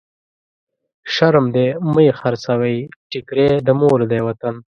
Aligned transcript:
شرم 1.13 1.45
دی 1.55 1.67
مه 1.91 2.01
يې 2.05 2.13
خرڅوی، 2.19 2.77
ټکری 3.09 3.49
د 3.65 3.67
مور 3.79 3.99
دی 4.11 4.19
وطن. 4.27 4.55